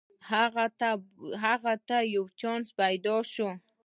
[1.45, 3.49] هغه ته یو چانس پیداشو